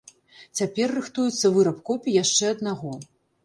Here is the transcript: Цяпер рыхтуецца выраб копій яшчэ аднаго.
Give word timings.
Цяпер 0.59 0.93
рыхтуецца 0.99 1.53
выраб 1.59 1.77
копій 1.93 2.19
яшчэ 2.23 2.53
аднаго. 2.59 2.99